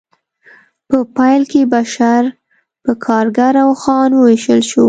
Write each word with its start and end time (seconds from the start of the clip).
په 0.87 0.97
پیل 1.15 1.41
کې 1.51 1.61
بشر 1.73 2.23
په 2.83 2.91
کارګر 3.05 3.53
او 3.63 3.71
خان 3.81 4.09
وویشل 4.15 4.61
شو 4.69 4.79